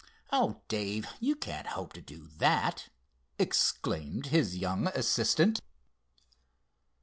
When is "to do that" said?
1.93-2.89